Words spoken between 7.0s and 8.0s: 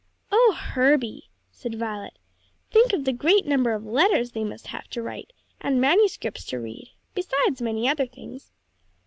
beside many